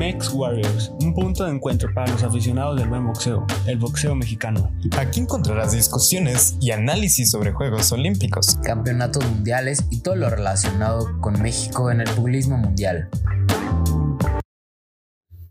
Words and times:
Mex 0.00 0.32
Warriors, 0.32 0.90
un 1.02 1.12
punto 1.12 1.44
de 1.44 1.50
encuentro 1.50 1.92
para 1.92 2.10
los 2.10 2.22
aficionados 2.22 2.74
del 2.80 2.88
buen 2.88 3.06
boxeo, 3.06 3.46
el 3.66 3.76
boxeo 3.76 4.14
mexicano. 4.14 4.72
Aquí 4.96 5.20
encontrarás 5.20 5.72
discusiones 5.72 6.56
y 6.58 6.70
análisis 6.70 7.30
sobre 7.30 7.52
Juegos 7.52 7.92
Olímpicos, 7.92 8.56
campeonatos 8.64 9.22
mundiales 9.30 9.84
y 9.90 10.00
todo 10.00 10.16
lo 10.16 10.30
relacionado 10.30 11.20
con 11.20 11.42
México 11.42 11.90
en 11.90 12.00
el 12.00 12.08
pugilismo 12.08 12.56
mundial. 12.56 13.10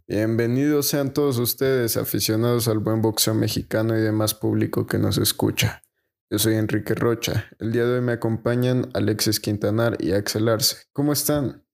Bienvenidos 0.08 0.88
sean 0.88 1.14
todos 1.14 1.38
ustedes, 1.38 1.96
aficionados 1.96 2.68
al 2.68 2.80
buen 2.80 3.04
boxeo 3.04 3.36
mexicano 3.36 3.96
y 3.96 4.02
demás 4.02 4.34
público 4.34 4.88
que 4.88 4.98
nos 4.98 5.20
escucha. 5.20 5.84
Yo 6.32 6.40
soy 6.40 6.56
Enrique 6.56 6.96
Rocha. 6.96 7.46
El 7.60 7.72
día 7.72 7.86
de 7.86 8.00
hoy 8.00 8.02
me 8.02 8.14
acompañan 8.14 8.90
Alexis 8.96 9.40
Quintanar 9.40 9.98
y 10.00 10.14
Axel 10.14 10.50
Arce. 10.50 10.78
¿Cómo 10.92 11.14
están? 11.14 11.69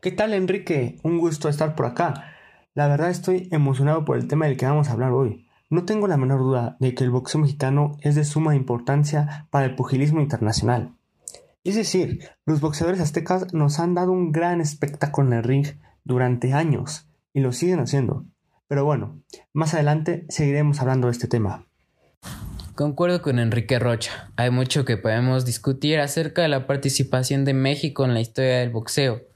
¿Qué 0.00 0.12
tal 0.12 0.32
Enrique? 0.32 0.96
Un 1.02 1.18
gusto 1.18 1.48
estar 1.48 1.74
por 1.74 1.86
acá. 1.86 2.32
La 2.72 2.86
verdad 2.86 3.10
estoy 3.10 3.48
emocionado 3.50 4.04
por 4.04 4.16
el 4.16 4.28
tema 4.28 4.46
del 4.46 4.56
que 4.56 4.64
vamos 4.64 4.88
a 4.88 4.92
hablar 4.92 5.10
hoy. 5.10 5.48
No 5.70 5.86
tengo 5.86 6.06
la 6.06 6.16
menor 6.16 6.38
duda 6.38 6.76
de 6.78 6.94
que 6.94 7.02
el 7.02 7.10
boxeo 7.10 7.40
mexicano 7.40 7.96
es 8.02 8.14
de 8.14 8.24
suma 8.24 8.54
importancia 8.54 9.48
para 9.50 9.66
el 9.66 9.74
pugilismo 9.74 10.20
internacional. 10.20 10.94
Es 11.64 11.74
decir, 11.74 12.20
los 12.46 12.60
boxeadores 12.60 13.00
aztecas 13.00 13.52
nos 13.52 13.80
han 13.80 13.94
dado 13.94 14.12
un 14.12 14.30
gran 14.30 14.60
espectáculo 14.60 15.26
en 15.26 15.38
el 15.38 15.42
ring 15.42 15.66
durante 16.04 16.52
años 16.52 17.08
y 17.34 17.40
lo 17.40 17.50
siguen 17.50 17.80
haciendo. 17.80 18.24
Pero 18.68 18.84
bueno, 18.84 19.20
más 19.52 19.74
adelante 19.74 20.26
seguiremos 20.28 20.80
hablando 20.80 21.08
de 21.08 21.12
este 21.12 21.26
tema. 21.26 21.66
Concuerdo 22.76 23.20
con 23.20 23.40
Enrique 23.40 23.80
Rocha. 23.80 24.30
Hay 24.36 24.52
mucho 24.52 24.84
que 24.84 24.96
podemos 24.96 25.44
discutir 25.44 25.98
acerca 25.98 26.42
de 26.42 26.48
la 26.48 26.68
participación 26.68 27.44
de 27.44 27.54
México 27.54 28.04
en 28.04 28.14
la 28.14 28.20
historia 28.20 28.60
del 28.60 28.70
boxeo 28.70 29.27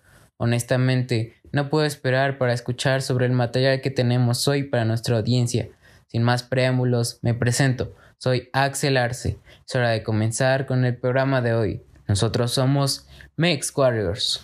Honestamente, 0.43 1.37
no 1.53 1.71
puedo 1.71 1.87
esperar 1.87 2.37
para 2.37 2.53
escuchar 2.53 3.01
sobre 3.01 3.27
el 3.27 3.33
material 3.33 3.81
que 3.81 3.93
tenemos 3.93 4.49
hoy 4.49 4.65
para 4.65 4.85
nuestra 4.85 5.17
audiencia. 5.17 5.69
Sin 6.09 6.25
más 6.25 6.43
preámbulos, 6.43 7.21
me 7.23 7.33
presento. 7.33 7.95
Soy 8.19 8.49
Axel 8.53 8.97
Arce. 8.97 9.39
Es 9.65 9.75
hora 9.77 9.91
de 9.91 10.03
comenzar 10.03 10.67
con 10.67 10.85
el 10.85 10.97
programa 10.97 11.43
de 11.43 11.55
hoy. 11.55 11.83
Nosotros 12.09 12.53
somos 12.53 13.07
Mex 13.37 13.73
Warriors. 13.77 14.43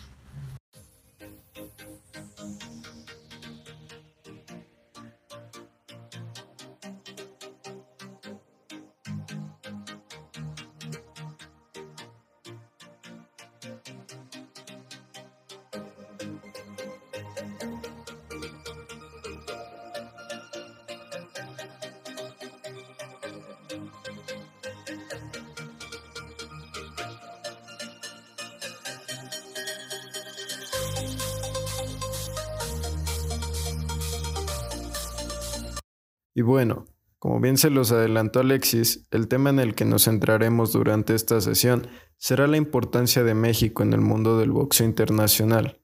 Y 36.39 36.42
bueno, 36.42 36.86
como 37.19 37.41
bien 37.41 37.58
se 37.58 37.69
los 37.69 37.91
adelantó 37.91 38.39
Alexis, 38.39 39.08
el 39.11 39.27
tema 39.27 39.50
en 39.50 39.58
el 39.58 39.75
que 39.75 39.84
nos 39.84 40.05
centraremos 40.05 40.72
durante 40.72 41.17
esta 41.17 41.41
sesión 41.41 41.89
será 42.17 42.47
la 42.47 42.56
importancia 42.56 43.25
de 43.25 43.34
México 43.34 43.83
en 43.83 43.92
el 43.92 44.00
mundo 44.03 44.39
del 44.39 44.53
boxeo 44.53 44.86
internacional. 44.86 45.81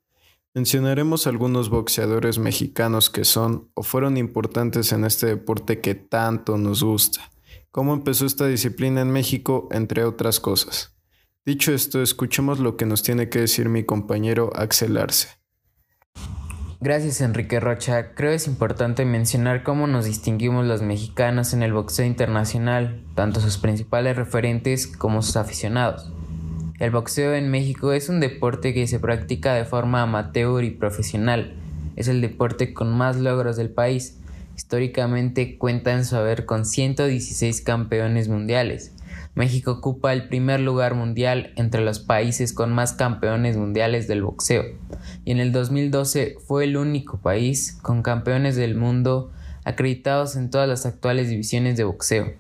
Mencionaremos 0.55 1.27
algunos 1.27 1.71
boxeadores 1.71 2.39
mexicanos 2.39 3.11
que 3.11 3.25
son 3.25 3.69
o 3.75 3.83
fueron 3.83 4.17
importantes 4.17 4.93
en 4.93 5.05
este 5.05 5.27
deporte 5.27 5.81
que 5.81 5.97
tanto 5.97 6.57
nos 6.57 6.85
gusta, 6.85 7.33
cómo 7.73 7.93
empezó 7.93 8.25
esta 8.25 8.47
disciplina 8.47 9.01
en 9.01 9.11
México, 9.11 9.67
entre 9.73 10.05
otras 10.05 10.39
cosas. 10.39 10.97
Dicho 11.45 11.73
esto, 11.73 12.01
escuchemos 12.01 12.61
lo 12.61 12.77
que 12.77 12.87
nos 12.87 13.03
tiene 13.03 13.29
que 13.29 13.41
decir 13.41 13.69
mi 13.69 13.83
compañero 13.83 14.53
Axel 14.55 14.99
Arce. 14.99 15.31
Gracias 16.85 17.23
Enrique 17.23 17.61
Rocha. 17.61 18.11
Creo 18.15 18.33
es 18.33 18.47
importante 18.47 19.07
mencionar 19.07 19.63
cómo 19.63 19.87
nos 19.87 20.05
distinguimos 20.05 20.67
los 20.67 20.83
mexicanos 20.83 21.55
en 21.55 21.63
el 21.63 21.73
boxeo 21.73 22.05
internacional, 22.05 23.01
tanto 23.15 23.41
sus 23.41 23.57
principales 23.57 24.17
referentes 24.17 24.87
como 24.87 25.23
sus 25.23 25.39
aficionados. 25.39 26.13
El 26.79 26.91
boxeo 26.91 27.33
en 27.33 27.51
México 27.51 27.95
es 27.95 28.11
un 28.11 28.21
deporte 28.21 28.75
que 28.75 28.87
se 28.87 29.01
practica 29.01 29.55
de 29.55 29.65
forma 29.65 30.03
amateur 30.03 30.63
y 30.63 30.73
profesional. 30.73 31.55
Es 31.97 32.09
el 32.09 32.21
deporte 32.21 32.75
con 32.75 32.93
más 32.93 33.17
logros 33.17 33.57
del 33.57 33.71
país. 33.71 34.19
Históricamente 34.55 35.57
cuenta 35.57 35.95
en 35.95 36.05
su 36.05 36.17
haber 36.17 36.45
con 36.45 36.67
116 36.67 37.63
campeones 37.63 38.29
mundiales, 38.29 38.94
México 39.35 39.73
ocupa 39.73 40.13
el 40.13 40.29
primer 40.29 40.61
lugar 40.61 40.95
mundial 40.95 41.53
entre 41.57 41.81
los 41.81 41.99
países 41.99 42.53
con 42.53 42.73
más 42.73 42.93
campeones 42.93 43.57
mundiales 43.57 44.07
del 44.07 44.23
boxeo 44.23 44.63
y 45.25 45.33
en 45.33 45.41
el 45.41 45.51
2012 45.51 46.37
fue 46.47 46.65
el 46.65 46.77
único 46.77 47.19
país 47.19 47.79
con 47.83 48.03
campeones 48.03 48.55
del 48.57 48.77
mundo 48.77 49.33
acreditados 49.65 50.37
en 50.37 50.51
todas 50.51 50.69
las 50.69 50.87
actuales 50.87 51.29
divisiones 51.29 51.77
de 51.77 51.85
boxeo. 51.85 52.33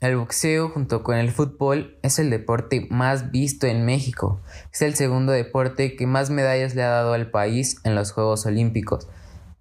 El 0.00 0.16
boxeo 0.16 0.68
junto 0.68 1.02
con 1.02 1.16
el 1.16 1.30
fútbol 1.30 1.98
es 2.02 2.18
el 2.18 2.30
deporte 2.30 2.86
más 2.90 3.30
visto 3.30 3.66
en 3.66 3.84
México. 3.84 4.40
Es 4.72 4.82
el 4.82 4.94
segundo 4.94 5.32
deporte 5.32 5.96
que 5.96 6.06
más 6.06 6.30
medallas 6.30 6.74
le 6.74 6.82
ha 6.82 6.90
dado 6.90 7.14
al 7.14 7.30
país 7.30 7.80
en 7.82 7.94
los 7.94 8.12
Juegos 8.12 8.44
Olímpicos. 8.46 9.08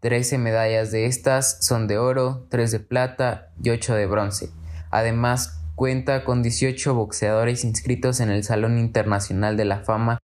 Trece 0.02 0.38
medallas 0.38 0.92
de 0.92 1.06
estas 1.06 1.66
son 1.66 1.88
de 1.88 1.98
oro, 1.98 2.46
tres 2.50 2.72
de 2.72 2.80
plata 2.80 3.48
y 3.64 3.70
ocho 3.70 3.96
de 3.96 4.06
bronce. 4.06 4.50
Además, 4.92 5.62
Cuenta 5.76 6.24
con 6.24 6.42
18 6.42 6.94
boxeadores 6.94 7.66
inscritos 7.66 8.22
en 8.22 8.30
el 8.30 8.46
Salón 8.46 8.78
Internacional 8.78 9.58
de 9.58 9.66
la 9.66 9.80
Fama 9.80 10.20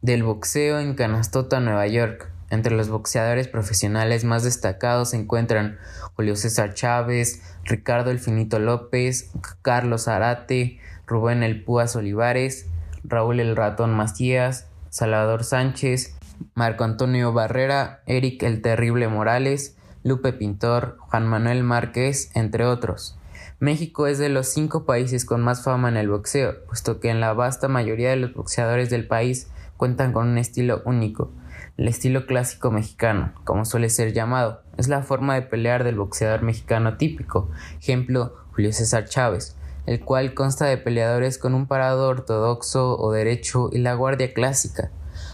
del 0.00 0.22
Boxeo 0.22 0.78
en 0.80 0.94
Canastota, 0.94 1.60
Nueva 1.60 1.86
York. 1.86 2.32
Entre 2.48 2.74
los 2.74 2.88
boxeadores 2.88 3.46
profesionales 3.46 4.24
más 4.24 4.42
destacados 4.42 5.10
se 5.10 5.18
encuentran 5.18 5.76
Julio 6.14 6.34
César 6.34 6.72
Chávez, 6.72 7.42
Ricardo 7.64 8.10
Elfinito 8.10 8.58
López, 8.58 9.32
Carlos 9.60 10.08
Arate, 10.08 10.78
Rubén 11.06 11.42
El 11.42 11.62
Púas 11.62 11.94
Olivares, 11.94 12.66
Raúl 13.04 13.40
El 13.40 13.54
Ratón 13.54 13.92
Macías, 13.92 14.66
Salvador 14.88 15.44
Sánchez, 15.44 16.16
Marco 16.54 16.84
Antonio 16.84 17.34
Barrera, 17.34 18.00
Eric 18.06 18.42
El 18.44 18.62
Terrible 18.62 19.08
Morales, 19.08 19.76
Lupe 20.04 20.32
Pintor, 20.32 20.96
Juan 21.00 21.26
Manuel 21.26 21.64
Márquez, 21.64 22.30
entre 22.34 22.64
otros. 22.64 23.18
México 23.58 24.06
es 24.06 24.18
de 24.18 24.28
los 24.28 24.48
cinco 24.48 24.84
países 24.84 25.24
con 25.24 25.42
más 25.42 25.64
fama 25.64 25.88
en 25.88 25.96
el 25.96 26.08
boxeo, 26.08 26.64
puesto 26.66 27.00
que 27.00 27.10
en 27.10 27.20
la 27.20 27.32
vasta 27.32 27.68
mayoría 27.68 28.10
de 28.10 28.16
los 28.16 28.34
boxeadores 28.34 28.90
del 28.90 29.06
país 29.06 29.48
cuentan 29.76 30.12
con 30.12 30.28
un 30.28 30.38
estilo 30.38 30.82
único, 30.84 31.32
el 31.76 31.88
estilo 31.88 32.26
clásico 32.26 32.70
mexicano, 32.70 33.32
como 33.44 33.64
suele 33.64 33.90
ser 33.90 34.12
llamado, 34.12 34.62
es 34.78 34.88
la 34.88 35.02
forma 35.02 35.34
de 35.34 35.42
pelear 35.42 35.84
del 35.84 35.96
boxeador 35.96 36.42
mexicano 36.42 36.96
típico, 36.96 37.50
ejemplo 37.78 38.34
Julio 38.52 38.72
César 38.72 39.04
Chávez, 39.04 39.56
el 39.84 40.00
cual 40.00 40.34
consta 40.34 40.64
de 40.64 40.78
peleadores 40.78 41.38
con 41.38 41.54
un 41.54 41.66
parado 41.66 42.08
ortodoxo 42.08 42.98
o 42.98 43.12
derecho 43.12 43.68
y 43.72 43.78
la 43.78 43.94
guardia 43.94 44.32
clásica. 44.32 44.90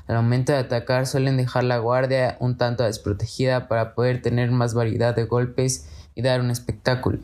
Al 0.08 0.16
momento 0.16 0.52
de 0.52 0.58
atacar 0.58 1.06
suelen 1.06 1.36
dejar 1.36 1.64
la 1.64 1.78
guardia 1.78 2.36
un 2.40 2.56
tanto 2.56 2.84
desprotegida 2.84 3.68
para 3.68 3.94
poder 3.94 4.20
tener 4.20 4.50
más 4.50 4.74
variedad 4.74 5.14
de 5.14 5.24
golpes 5.24 5.88
y 6.14 6.22
dar 6.22 6.40
un 6.40 6.50
espectáculo. 6.50 7.18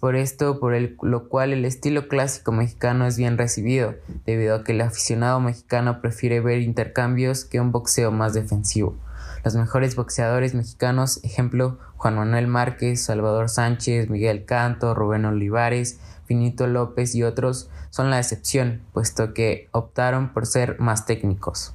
Por 0.00 0.16
esto 0.16 0.58
por 0.58 0.74
lo 1.02 1.28
cual 1.28 1.52
el 1.52 1.66
estilo 1.66 2.08
clásico 2.08 2.52
mexicano 2.52 3.06
es 3.06 3.18
bien 3.18 3.36
recibido, 3.36 3.96
debido 4.24 4.54
a 4.56 4.64
que 4.64 4.72
el 4.72 4.80
aficionado 4.80 5.40
mexicano 5.40 6.00
prefiere 6.00 6.40
ver 6.40 6.62
intercambios 6.62 7.44
que 7.44 7.60
un 7.60 7.70
boxeo 7.70 8.10
más 8.10 8.32
defensivo. 8.32 8.96
Los 9.44 9.56
mejores 9.56 9.96
boxeadores 9.96 10.54
mexicanos, 10.54 11.20
ejemplo 11.22 11.78
Juan 11.98 12.16
Manuel 12.16 12.46
Márquez, 12.46 13.02
Salvador 13.02 13.50
Sánchez, 13.50 14.08
Miguel 14.08 14.46
Canto, 14.46 14.94
Rubén 14.94 15.26
Olivares, 15.26 16.00
Finito 16.24 16.66
López 16.66 17.14
y 17.14 17.22
otros, 17.22 17.68
son 17.90 18.08
la 18.08 18.18
excepción, 18.18 18.80
puesto 18.94 19.34
que 19.34 19.68
optaron 19.72 20.32
por 20.32 20.46
ser 20.46 20.80
más 20.80 21.04
técnicos. 21.04 21.74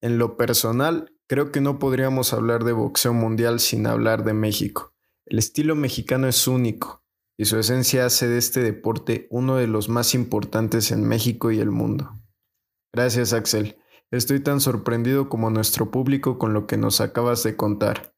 En 0.00 0.18
lo 0.18 0.36
personal, 0.36 1.10
creo 1.28 1.50
que 1.50 1.60
no 1.60 1.80
podríamos 1.80 2.32
hablar 2.32 2.62
de 2.62 2.72
boxeo 2.72 3.12
mundial 3.12 3.58
sin 3.58 3.88
hablar 3.88 4.22
de 4.22 4.34
México. 4.34 4.92
El 5.26 5.40
estilo 5.40 5.74
mexicano 5.74 6.28
es 6.28 6.46
único 6.46 7.02
y 7.38 7.44
su 7.44 7.56
esencia 7.58 8.04
hace 8.04 8.26
de 8.26 8.36
este 8.36 8.60
deporte 8.60 9.28
uno 9.30 9.56
de 9.56 9.68
los 9.68 9.88
más 9.88 10.14
importantes 10.14 10.90
en 10.90 11.04
México 11.04 11.52
y 11.52 11.60
el 11.60 11.70
mundo. 11.70 12.12
Gracias 12.92 13.32
Axel, 13.32 13.76
estoy 14.10 14.40
tan 14.40 14.60
sorprendido 14.60 15.28
como 15.28 15.48
nuestro 15.48 15.90
público 15.92 16.36
con 16.36 16.52
lo 16.52 16.66
que 16.66 16.76
nos 16.76 17.00
acabas 17.00 17.44
de 17.44 17.56
contar. 17.56 18.12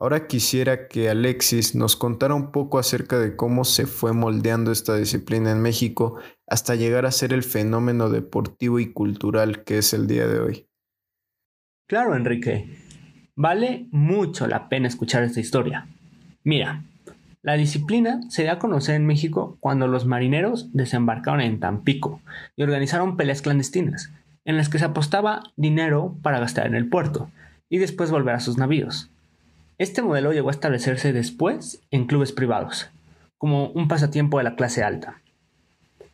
Ahora 0.00 0.26
quisiera 0.26 0.88
que 0.88 1.10
Alexis 1.10 1.76
nos 1.76 1.96
contara 1.96 2.34
un 2.34 2.50
poco 2.50 2.78
acerca 2.78 3.18
de 3.18 3.36
cómo 3.36 3.64
se 3.64 3.86
fue 3.86 4.12
moldeando 4.12 4.72
esta 4.72 4.96
disciplina 4.96 5.52
en 5.52 5.60
México 5.60 6.18
hasta 6.48 6.74
llegar 6.74 7.06
a 7.06 7.12
ser 7.12 7.32
el 7.32 7.44
fenómeno 7.44 8.08
deportivo 8.08 8.80
y 8.80 8.92
cultural 8.92 9.64
que 9.64 9.78
es 9.78 9.92
el 9.92 10.06
día 10.06 10.26
de 10.26 10.40
hoy. 10.40 10.68
Claro, 11.86 12.16
Enrique. 12.16 12.78
Vale 13.36 13.86
mucho 13.92 14.46
la 14.46 14.68
pena 14.68 14.88
escuchar 14.88 15.22
esta 15.24 15.40
historia. 15.40 15.86
Mira, 16.42 16.84
la 17.42 17.54
disciplina 17.54 18.20
se 18.28 18.42
dio 18.42 18.52
a 18.52 18.58
conocer 18.60 18.94
en 18.94 19.04
México 19.04 19.56
cuando 19.58 19.88
los 19.88 20.06
marineros 20.06 20.72
desembarcaron 20.72 21.40
en 21.40 21.58
Tampico 21.58 22.20
y 22.54 22.62
organizaron 22.62 23.16
peleas 23.16 23.42
clandestinas, 23.42 24.12
en 24.44 24.56
las 24.56 24.68
que 24.68 24.78
se 24.78 24.84
apostaba 24.84 25.42
dinero 25.56 26.14
para 26.22 26.38
gastar 26.38 26.68
en 26.68 26.76
el 26.76 26.88
puerto 26.88 27.30
y 27.68 27.78
después 27.78 28.12
volver 28.12 28.36
a 28.36 28.40
sus 28.40 28.58
navíos. 28.58 29.10
Este 29.78 30.02
modelo 30.02 30.32
llegó 30.32 30.50
a 30.50 30.52
establecerse 30.52 31.12
después 31.12 31.82
en 31.90 32.06
clubes 32.06 32.30
privados, 32.30 32.90
como 33.38 33.70
un 33.70 33.88
pasatiempo 33.88 34.38
de 34.38 34.44
la 34.44 34.54
clase 34.54 34.84
alta. 34.84 35.20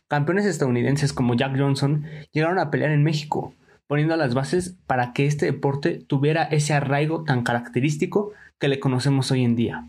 Campeones 0.07 0.47
estadounidenses 0.47 1.13
como 1.13 1.35
Jack 1.35 1.55
Johnson 1.55 2.05
llegaron 2.31 2.57
a 2.57 2.71
pelear 2.71 2.89
en 2.89 3.03
México, 3.03 3.53
poniendo 3.85 4.15
las 4.17 4.33
bases 4.33 4.73
para 4.87 5.13
que 5.13 5.27
este 5.27 5.45
deporte 5.45 6.01
tuviera 6.07 6.43
ese 6.43 6.73
arraigo 6.73 7.23
tan 7.23 7.43
característico 7.43 8.31
que 8.57 8.67
le 8.67 8.79
conocemos 8.79 9.29
hoy 9.29 9.43
en 9.43 9.55
día. 9.55 9.85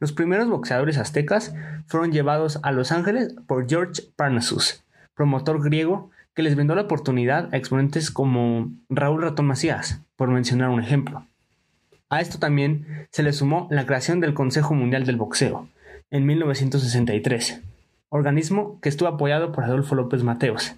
Los 0.00 0.12
primeros 0.12 0.48
boxeadores 0.48 0.96
aztecas 0.96 1.54
fueron 1.86 2.10
llevados 2.10 2.58
a 2.62 2.72
Los 2.72 2.90
Ángeles 2.90 3.34
por 3.46 3.68
George 3.68 4.02
Parnassus, 4.16 4.82
promotor 5.14 5.62
griego 5.62 6.10
que 6.34 6.42
les 6.42 6.56
brindó 6.56 6.74
la 6.74 6.82
oportunidad 6.82 7.52
a 7.52 7.58
exponentes 7.58 8.10
como 8.10 8.72
Raúl 8.88 9.20
Ratón 9.20 9.46
Macías, 9.46 10.00
por 10.16 10.30
mencionar 10.30 10.70
un 10.70 10.80
ejemplo. 10.80 11.26
A 12.08 12.22
esto 12.22 12.38
también 12.38 13.06
se 13.10 13.22
le 13.22 13.34
sumó 13.34 13.68
la 13.70 13.84
creación 13.84 14.20
del 14.20 14.32
Consejo 14.32 14.74
Mundial 14.74 15.04
del 15.04 15.16
Boxeo 15.16 15.68
en 16.10 16.24
1963, 16.24 17.60
organismo 18.08 18.80
que 18.80 18.88
estuvo 18.88 19.08
apoyado 19.08 19.52
por 19.52 19.64
Adolfo 19.64 19.94
López 19.94 20.22
Mateos, 20.22 20.74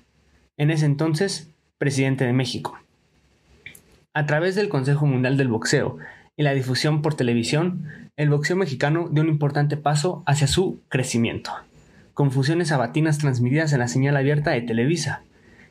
en 0.57 0.71
ese 0.73 0.85
entonces 0.85 1.49
presidente 1.79 2.25
de 2.25 2.33
México. 2.33 2.77
A 4.15 4.27
través 4.27 4.57
del 4.57 4.69
Consejo 4.69 5.07
Mundial 5.07 5.37
del 5.37 5.49
Boxeo 5.49 5.99
y 6.37 6.43
la 6.43 6.55
difusión 6.55 7.03
por 7.03 7.15
televisión, 7.15 7.87
el 8.17 8.31
boxeo 8.31 8.57
mexicano 8.57 9.09
dio 9.11 9.23
un 9.23 9.29
importante 9.29 9.77
paso 9.77 10.23
hacia 10.27 10.47
su 10.47 10.81
crecimiento, 10.89 11.53
con 12.15 12.31
fusiones 12.31 12.69
sabatinas 12.69 13.19
transmitidas 13.19 13.73
en 13.73 13.81
la 13.81 13.89
señal 13.89 14.17
abierta 14.17 14.51
de 14.51 14.63
Televisa, 14.63 15.23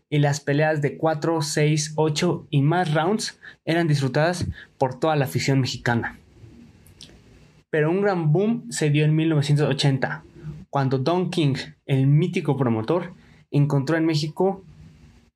y 0.10 0.20
las 0.20 0.42
peleas 0.42 0.82
de 0.82 0.98
4, 0.98 1.42
6, 1.42 1.94
8 1.96 2.48
y 2.50 2.62
más 2.62 2.94
rounds 2.94 3.40
eran 3.64 3.88
disfrutadas 3.88 4.46
por 4.78 5.00
toda 5.00 5.16
la 5.16 5.26
afición 5.26 5.62
mexicana. 5.62 6.18
Pero 7.70 7.90
un 7.90 8.02
gran 8.02 8.34
boom 8.34 8.70
se 8.70 8.90
dio 8.90 9.06
en 9.06 9.16
1980, 9.16 10.24
cuando 10.70 10.98
Don 10.98 11.30
King, 11.30 11.56
el 11.86 12.08
mítico 12.08 12.58
promotor, 12.58 13.14
encontró 13.52 13.96
en 13.98 14.06
México 14.06 14.64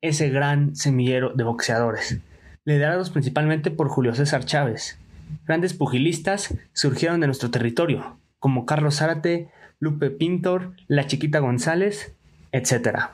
ese 0.01 0.29
gran 0.29 0.75
semillero 0.75 1.33
de 1.33 1.43
boxeadores, 1.45 2.19
liderados 2.65 3.09
principalmente 3.09 3.71
por 3.71 3.87
Julio 3.87 4.13
César 4.13 4.43
Chávez, 4.43 4.99
Grandes 5.45 5.73
pugilistas 5.73 6.53
surgieron 6.73 7.19
de 7.19 7.27
nuestro 7.27 7.51
territorio, 7.51 8.17
como 8.39 8.65
Carlos 8.65 8.97
Zárate, 8.97 9.49
Lupe 9.79 10.09
Pintor, 10.09 10.73
La 10.87 11.07
Chiquita 11.07 11.39
González, 11.39 12.13
etc. 12.51 13.09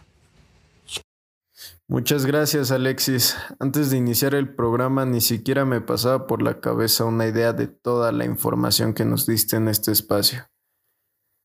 Muchas 1.87 2.25
gracias 2.25 2.71
Alexis. 2.71 3.35
Antes 3.59 3.91
de 3.91 3.97
iniciar 3.97 4.33
el 4.33 4.53
programa 4.53 5.05
ni 5.05 5.19
siquiera 5.19 5.65
me 5.65 5.81
pasaba 5.81 6.25
por 6.25 6.41
la 6.41 6.61
cabeza 6.61 7.03
una 7.03 7.27
idea 7.27 7.51
de 7.51 7.67
toda 7.67 8.11
la 8.11 8.23
información 8.23 8.93
que 8.93 9.03
nos 9.03 9.27
diste 9.27 9.57
en 9.57 9.67
este 9.67 9.91
espacio. 9.91 10.47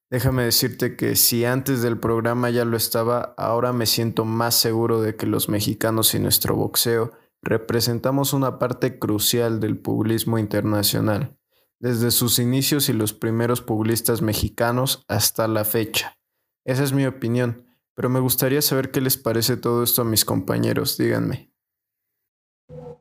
Déjame 0.09 0.45
decirte 0.45 0.95
que 0.95 1.17
si 1.17 1.45
antes 1.45 1.83
del 1.83 1.99
programa 1.99 2.49
ya 2.51 2.65
lo 2.65 2.77
estaba, 2.77 3.35
ahora 3.37 3.73
me 3.73 3.87
siento 3.87 4.25
más 4.25 4.55
seguro 4.55 5.03
de 5.03 5.17
que 5.17 5.27
los 5.27 5.49
mexicanos 5.49 6.15
y 6.15 6.21
nuestro 6.21 6.55
boxeo 6.55 7.13
representamos 7.47 8.33
una 8.33 8.59
parte 8.59 8.99
crucial 8.99 9.61
del 9.61 9.79
publismo 9.79 10.39
internacional, 10.39 11.37
desde 11.79 12.11
sus 12.11 12.41
inicios 12.41 12.89
y 12.89 12.93
los 12.93 13.13
primeros 13.13 13.63
publistas 13.63 14.21
mexicanos 14.21 15.05
hasta 15.07 15.47
la 15.47 15.65
fecha. 15.65 16.19
Esa 16.65 16.83
es 16.83 16.93
mi 16.93 17.07
opinión, 17.07 17.65
pero 17.95 18.09
me 18.09 18.19
gustaría 18.19 18.61
saber 18.63 18.91
qué 18.91 19.01
les 19.01 19.17
parece 19.17 19.57
todo 19.57 19.85
esto 19.85 20.03
a 20.03 20.05
mis 20.05 20.25
compañeros, 20.25 20.99
díganme. 20.99 21.53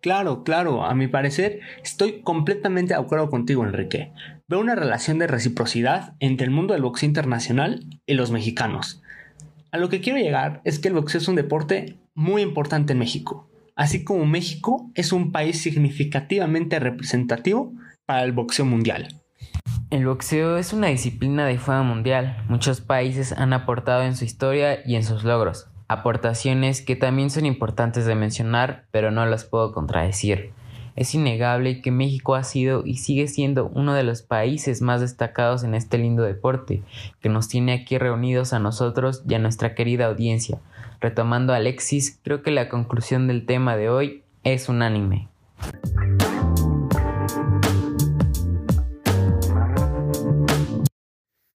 Claro, 0.02 0.44
claro, 0.44 0.86
a 0.86 0.94
mi 0.94 1.08
parecer 1.08 1.62
estoy 1.84 2.22
completamente 2.22 2.94
de 2.94 3.00
acuerdo 3.00 3.32
contigo, 3.32 3.64
Enrique. 3.64 4.14
Veo 4.48 4.60
una 4.60 4.76
relación 4.76 5.18
de 5.18 5.26
reciprocidad 5.26 6.14
entre 6.20 6.46
el 6.46 6.52
mundo 6.52 6.76
del 6.76 6.84
boxeo 6.84 7.10
internacional 7.10 7.84
y 8.06 8.14
los 8.14 8.30
mexicanos. 8.30 9.02
A 9.72 9.80
lo 9.80 9.90
que 9.90 10.02
quiero 10.02 10.20
llegar 10.20 10.62
es 10.64 10.78
que 10.78 10.90
el 10.90 10.94
boxeo 10.94 11.20
es 11.20 11.28
un 11.28 11.36
deporte 11.36 11.98
muy 12.14 12.44
importante 12.44 12.94
en 12.94 13.00
México 13.00 13.50
así 13.76 14.04
como 14.04 14.26
México 14.26 14.90
es 14.96 15.12
un 15.12 15.32
país 15.32 15.62
significativamente 15.62 16.80
representativo 16.80 17.74
para 18.06 18.24
el 18.24 18.32
boxeo 18.32 18.66
mundial. 18.66 19.22
El 19.92 20.08
boxeo 20.08 20.58
es 20.58 20.74
una 20.74 20.88
disciplina 20.88 21.46
de 21.46 21.58
fama 21.58 21.84
mundial. 21.84 22.44
Muchos 22.50 22.82
países 22.82 23.32
han 23.34 23.54
aportado 23.54 24.04
en 24.04 24.16
su 24.16 24.26
historia 24.26 24.80
y 24.86 24.96
en 24.96 25.04
sus 25.04 25.24
logros. 25.24 25.68
Aportaciones 25.88 26.82
que 26.82 26.96
también 26.96 27.30
son 27.30 27.46
importantes 27.46 28.06
de 28.06 28.16
mencionar, 28.16 28.86
pero 28.92 29.12
no 29.12 29.26
las 29.26 29.46
puedo 29.46 29.72
contradecir. 29.74 30.52
Es 30.96 31.14
innegable 31.14 31.82
que 31.82 31.92
México 31.92 32.36
ha 32.36 32.44
sido 32.44 32.84
y 32.86 32.98
sigue 32.98 33.28
siendo 33.28 33.68
uno 33.68 33.94
de 33.94 34.04
los 34.04 34.22
países 34.22 34.82
más 34.82 35.02
destacados 35.02 35.64
en 35.64 35.76
este 35.76 35.98
lindo 35.98 36.24
deporte, 36.24 36.84
que 37.20 37.30
nos 37.30 37.50
tiene 37.50 37.74
aquí 37.74 37.98
reunidos 37.98 38.54
a 38.54 38.60
nosotros 38.60 39.22
y 39.28 39.34
a 39.34 39.40
nuestra 39.40 39.76
querida 39.76 40.06
audiencia, 40.06 40.60
Retomando 41.06 41.54
a 41.54 41.58
Alexis, 41.58 42.20
creo 42.24 42.42
que 42.42 42.50
la 42.50 42.68
conclusión 42.68 43.28
del 43.28 43.46
tema 43.46 43.78
de 43.78 43.92
hoy 43.92 44.24
es 44.44 44.70
unánime. 44.70 45.30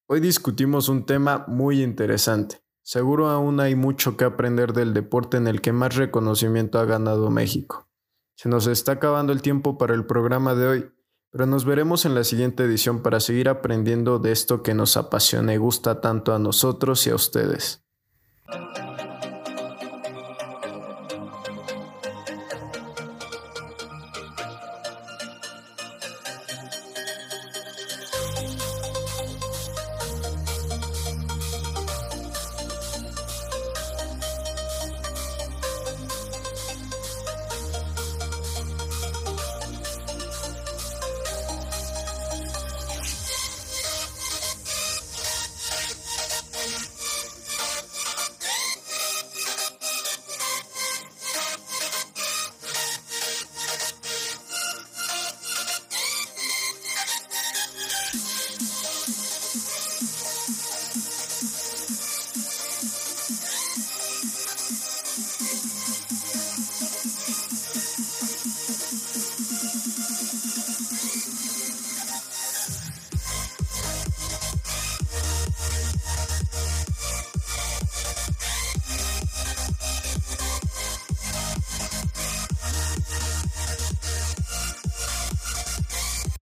Hoy 0.07 0.21
discutimos 0.21 0.87
un 0.87 1.05
tema 1.05 1.43
muy 1.49 1.83
interesante. 1.83 2.61
Seguro 2.81 3.27
aún 3.27 3.59
hay 3.59 3.75
mucho 3.75 4.15
que 4.15 4.23
aprender 4.23 4.71
del 4.71 4.93
deporte 4.93 5.35
en 5.35 5.47
el 5.47 5.59
que 5.59 5.73
más 5.73 5.97
reconocimiento 5.97 6.79
ha 6.79 6.85
ganado 6.85 7.29
México. 7.29 7.89
Se 8.37 8.47
nos 8.47 8.67
está 8.67 8.93
acabando 8.93 9.33
el 9.33 9.41
tiempo 9.41 9.77
para 9.77 9.93
el 9.93 10.05
programa 10.05 10.55
de 10.55 10.65
hoy, 10.65 10.91
pero 11.29 11.45
nos 11.45 11.65
veremos 11.65 12.05
en 12.05 12.15
la 12.15 12.23
siguiente 12.23 12.63
edición 12.63 13.03
para 13.03 13.19
seguir 13.19 13.49
aprendiendo 13.49 14.17
de 14.17 14.31
esto 14.31 14.63
que 14.63 14.73
nos 14.73 14.95
apasiona 14.95 15.53
y 15.53 15.57
gusta 15.57 15.99
tanto 15.99 16.33
a 16.33 16.39
nosotros 16.39 17.05
y 17.05 17.09
a 17.09 17.15
ustedes. 17.15 17.83